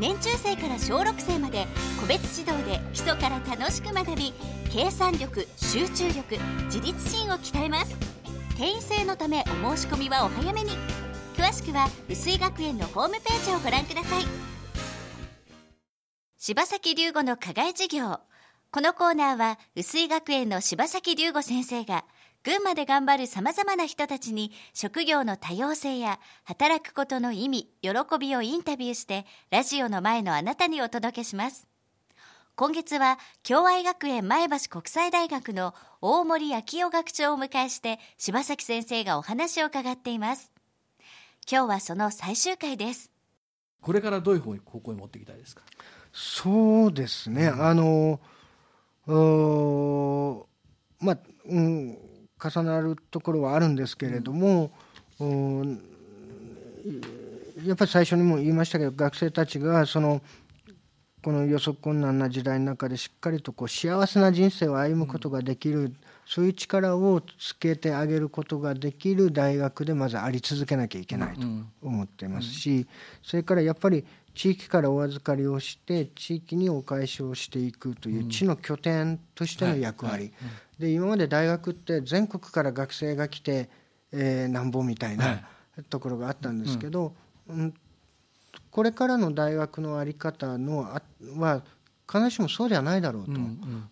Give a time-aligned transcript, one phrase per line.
[0.00, 1.66] 年中生から小6生まで
[2.00, 4.32] 個別指導で基礎から楽しく学び
[4.70, 7.96] 計算力集中力自立心を鍛えます。
[8.56, 10.70] 定員制のためお申し込みはお早めに。
[11.36, 14.24] 詳しくは薄井学園のホームページをご覧ください。
[16.38, 18.20] 柴崎龍吾の課外授業。
[18.70, 22.04] このコーナーは薄井学園の柴崎龍吾先生が
[22.44, 27.90] 群馬で頑張る様々な人たちに職業の多様性や働くことの意味、喜
[28.20, 31.66] びをインタビューしてラジオの前のあなたにお届けします。
[32.54, 33.18] 今月は
[33.48, 40.52] 共愛学園前橋国際大学の大森昭夫学長をお迎えして柴崎先生がお話を伺っています。
[41.50, 43.10] 今日はその最終回です。
[43.80, 45.62] これからどういう方に高校に持っていきたいですか？
[46.12, 48.20] そうですね、あの
[49.08, 50.46] お
[51.00, 51.98] まあ、うん、
[52.42, 54.70] 重なるところはあるんですけれども、
[55.20, 55.80] うん
[57.64, 60.20] やっぱり最初にも言いましたけど学生たちがその
[61.22, 65.94] この予測困難な時代の中でしっかりとこう幸せな人生を歩むことができる、
[66.26, 71.46] そういう力をつけてあげることができる大学でまずあり続けなきゃいけないと
[71.82, 72.86] 思ってますし、
[73.22, 74.04] それからやっぱり
[74.34, 80.30] 地域からお預かりをして地域にお返しをしていくという地の拠点としての役割、
[80.78, 83.68] で今まで大学って全国から学生が来て、
[84.12, 85.40] えー、なんぼみたいな
[85.88, 87.14] ところがあったんですけど、
[87.48, 87.74] うん
[88.70, 91.02] これからの大学の在り方のあ
[91.36, 91.62] は
[92.08, 93.24] 必ずしもそうではないだろう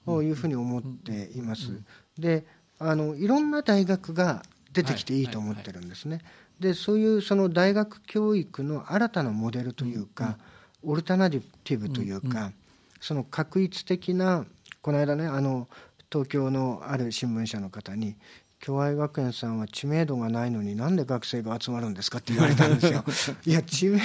[0.04, 1.80] というふうに思っています。
[2.18, 2.44] で
[2.80, 4.42] あのいろんな大学が
[4.72, 6.20] 出てきていいと思ってるんですね。
[6.58, 10.36] でそういうその大学教育の新たなモデルというか、
[10.82, 12.52] オルタナティブというか、
[13.00, 14.44] その確一的な
[14.80, 15.68] この間ねあの
[16.12, 18.16] 東京のある新聞社の方に
[18.64, 23.04] 共愛学園さんは知名度がないのになんで学生が集まるんですかって言われたんですよ。
[23.44, 24.00] いや知名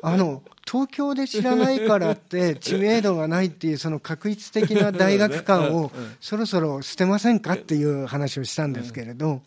[0.00, 5.92] あの東京で知らないからって知名度がないっていうその確一的な大学観を
[6.22, 9.42] そろそろ捨てませんかっていう話をしたんですけれど。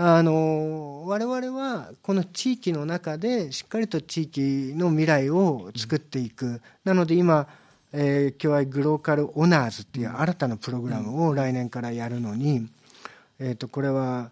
[0.00, 7.48] あの我々はこの地域の中でしっかりと地域の未来を作っていく、なので今、
[7.92, 12.68] えー、共愛グローカルオナーズっていう新たなプログラムを来年からやるのに、
[13.38, 14.30] えー、とこれは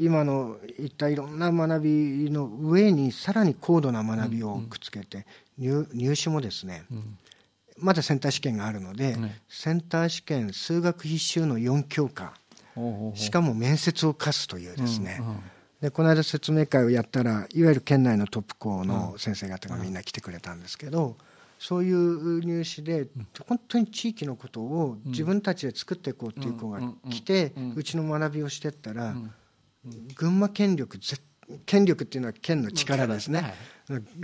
[0.00, 5.26] 今のいったいろんな学びの上にさらに高度な学びをくっつけて、
[5.58, 6.84] 入入試もですね、
[7.76, 9.16] まだセンター試験があるので、
[9.48, 12.32] センター試験数学必修の4教科
[13.14, 15.20] しかも面接を課すというですね、
[15.82, 21.16] でこの間説明会をやったらいわゆる県内のトップ校の先生方がみんな来てくれたんですけど、
[21.58, 23.08] そういう入試で
[23.46, 26.80] 本当に地域のことを自分たちで作っていこうっていう子が
[27.10, 29.16] 来てうちの学びをしてったら
[30.14, 30.98] 群馬県力
[31.66, 33.54] 権力っていうのは県の力ですね。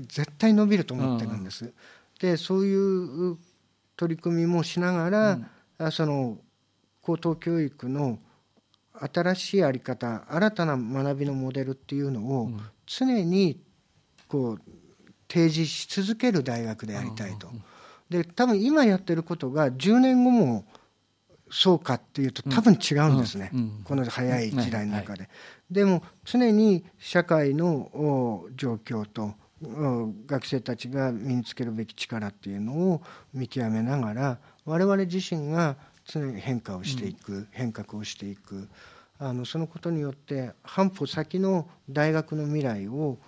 [0.07, 1.73] 絶対伸びると思ってるんです。
[2.21, 3.39] でそういう
[3.97, 6.39] 取り組みもしながらその
[7.03, 8.19] 高等教育の
[9.13, 12.51] 新しい在り方新たな学びのモデルっていうのを
[12.87, 13.61] 常に
[14.29, 14.61] こう
[15.29, 17.49] 提示し続ける大学でありたいと。
[18.11, 20.65] で多分今やってることが10年後も
[21.51, 23.51] そうかっていうと多分違うんですね、
[23.85, 25.29] この早い時代の中で。
[25.71, 29.35] でも常に社会の状況と
[30.27, 33.03] 学生たちが身につけるべき力っていうのを
[33.33, 38.69] 見極めながら我々自身が常に変化をしていく、変革をしていく。
[39.19, 43.19] あのそのことによって半歩先の大学の未来を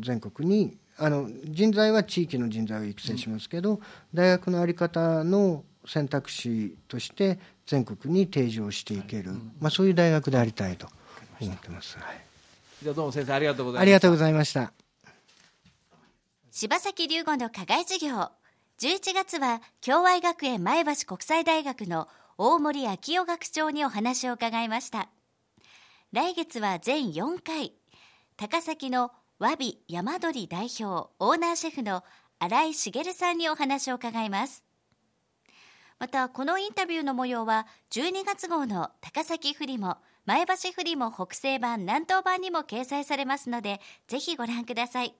[0.00, 3.80] 全国にあの人材は地域の人材を育成しますけど、
[4.12, 10.88] 大学の在り方の選択肢として全国に提示をしていける、まあ、そういう大学でありたいと
[11.40, 11.98] 思ってます。
[11.98, 12.20] はい、
[12.82, 13.82] じゃあどうも先生ありがとうございました。
[13.82, 14.72] ありがとうございました。
[16.50, 18.30] 柴崎龍吾の課外授業
[18.78, 25.08] 11月は共愛学園前橋国際大学の大森昭夫学長にお話を伺いました
[26.12, 27.72] 来月は全4回
[28.36, 29.12] 高崎の
[29.42, 32.04] 和美山鳥代表オーナーシェフの
[32.38, 34.62] 新井茂さんにお話を伺います
[35.98, 39.96] またこのインタビューの模様は12月号の高崎フリモ
[40.26, 45.12] 前橋フリモ北西版南東版にも掲載されますのでぜひご覧ください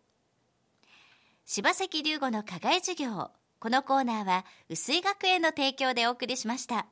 [1.45, 6.87] 柴崎龍吾の課外授業このコーナーは薄井学園の提供でお送りしました。